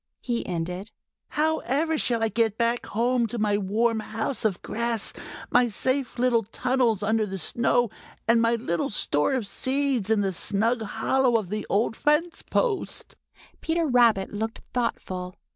[0.23, 0.89] he ended.
[1.27, 5.13] "However shall I get back home to my warm house of grass,
[5.51, 7.91] my safe little tunnels under the snow,
[8.27, 13.15] and my little store of seeds in the snug hollow in the old fence post?"
[13.61, 15.35] Peter Rabbit looked thoughtful.